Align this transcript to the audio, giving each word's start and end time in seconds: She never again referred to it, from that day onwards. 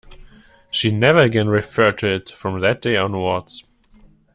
She 0.71 0.89
never 0.89 1.19
again 1.21 1.47
referred 1.47 1.99
to 1.99 2.07
it, 2.07 2.31
from 2.31 2.59
that 2.61 2.81
day 2.81 2.95
onwards. 2.97 3.63